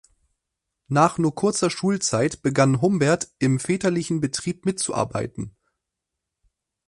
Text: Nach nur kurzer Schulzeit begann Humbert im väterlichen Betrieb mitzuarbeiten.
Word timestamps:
Nach 0.87 1.19
nur 1.19 1.35
kurzer 1.35 1.69
Schulzeit 1.69 2.41
begann 2.41 2.81
Humbert 2.81 3.27
im 3.37 3.59
väterlichen 3.59 4.19
Betrieb 4.19 4.65
mitzuarbeiten. 4.65 5.55